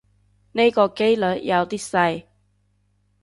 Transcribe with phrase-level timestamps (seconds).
[0.53, 2.25] 呢個機率有啲細